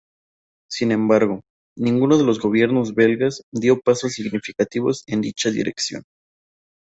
Sin 0.67 0.91
embargo, 0.91 1.41
ninguno 1.77 2.17
de 2.17 2.23
los 2.25 2.39
gobiernos 2.39 2.95
belgas 2.95 3.43
dio 3.51 3.79
pasos 3.81 4.13
significativos 4.13 5.03
en 5.05 5.21
dicha 5.21 5.51
dirección. 5.51 6.01